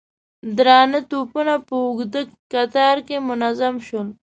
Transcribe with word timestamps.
درانه 0.57 0.99
توپونه 1.09 1.53
په 1.67 1.75
اوږده 1.85 2.21
کتار 2.53 2.97
کې 3.07 3.17
منظم 3.29 3.75
شول. 3.87 4.07